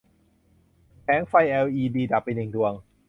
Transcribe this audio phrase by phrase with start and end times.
[1.01, 2.73] แผงไฟแอลอีดีดับไปหนึ่งดวง